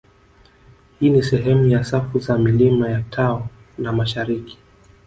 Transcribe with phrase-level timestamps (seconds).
[0.99, 4.57] Hii ni sehemu ya safu za milima ya tao la mashariki